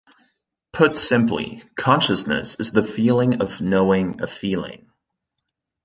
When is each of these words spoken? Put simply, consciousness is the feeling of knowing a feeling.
Put 0.73 0.97
simply, 0.97 1.61
consciousness 1.75 2.55
is 2.59 2.71
the 2.71 2.81
feeling 2.81 3.39
of 3.43 3.61
knowing 3.61 4.19
a 4.19 4.25
feeling. 4.25 4.89